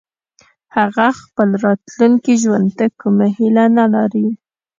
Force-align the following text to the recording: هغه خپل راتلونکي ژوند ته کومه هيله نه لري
هغه 0.77 1.07
خپل 1.21 1.49
راتلونکي 1.65 2.33
ژوند 2.43 2.67
ته 2.77 2.85
کومه 2.99 3.27
هيله 3.37 3.65
نه 3.77 3.85
لري 3.93 4.27